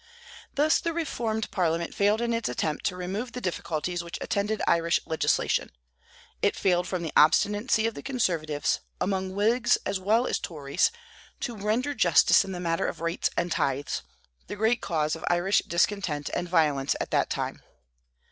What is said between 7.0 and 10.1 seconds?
the obstinacy of the conservatives, among Whigs as